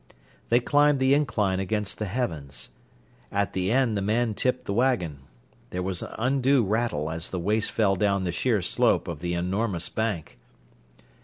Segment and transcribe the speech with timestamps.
[0.49, 2.69] They climbed the incline against the heavens.
[3.31, 5.19] At the end the man tipped the wagon.
[5.69, 9.35] There was an undue rattle as the waste fell down the sheer slope of the
[9.35, 10.39] enormous bank.